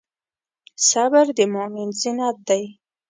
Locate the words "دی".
2.49-2.63